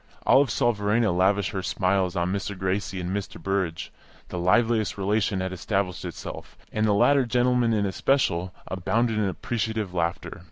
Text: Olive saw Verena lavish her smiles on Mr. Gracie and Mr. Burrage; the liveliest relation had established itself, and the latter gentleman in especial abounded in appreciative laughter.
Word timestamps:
Olive 0.25 0.49
saw 0.49 0.71
Verena 0.71 1.11
lavish 1.11 1.51
her 1.51 1.61
smiles 1.61 2.15
on 2.15 2.33
Mr. 2.33 2.57
Gracie 2.57 2.99
and 2.99 3.15
Mr. 3.15 3.39
Burrage; 3.39 3.91
the 4.29 4.39
liveliest 4.39 4.97
relation 4.97 5.41
had 5.41 5.53
established 5.53 6.05
itself, 6.05 6.57
and 6.71 6.87
the 6.87 6.93
latter 6.95 7.23
gentleman 7.23 7.71
in 7.71 7.85
especial 7.85 8.51
abounded 8.65 9.19
in 9.19 9.25
appreciative 9.25 9.93
laughter. 9.93 10.39